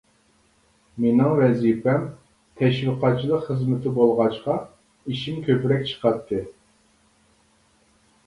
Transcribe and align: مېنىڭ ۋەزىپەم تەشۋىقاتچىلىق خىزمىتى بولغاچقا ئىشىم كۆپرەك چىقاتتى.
مېنىڭ 1.03 1.33
ۋەزىپەم 1.39 2.07
تەشۋىقاتچىلىق 2.61 3.45
خىزمىتى 3.49 3.93
بولغاچقا 3.99 4.55
ئىشىم 5.13 5.37
كۆپرەك 5.49 5.87
چىقاتتى. 5.91 6.41